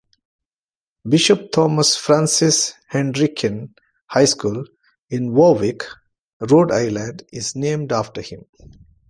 [1.07, 3.75] Bishop Thomas Francis Hendricken
[4.07, 4.65] High School
[5.11, 5.83] in Warwick,
[6.39, 8.45] Rhode Island is named after him.